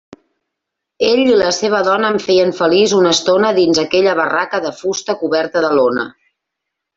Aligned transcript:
Ell 1.09 1.19
i 1.23 1.35
la 1.41 1.49
seva 1.57 1.81
dona 1.87 2.09
em 2.13 2.17
feien 2.23 2.53
feliç 2.61 2.95
una 3.01 3.11
estona 3.17 3.53
dins 3.59 3.83
aquella 3.83 4.17
barraca 4.21 4.63
de 4.65 4.73
fusta 4.81 5.17
coberta 5.21 5.65
de 5.69 5.71
lona. 5.83 6.09